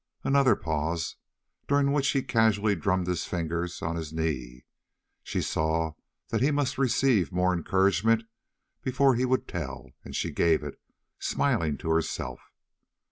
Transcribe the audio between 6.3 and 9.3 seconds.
he must receive more encouragement before he